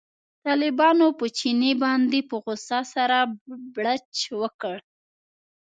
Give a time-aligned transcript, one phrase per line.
[0.45, 3.17] طالبانو په چیني باندې په غوسه سره
[3.73, 4.75] بړچ وکړ.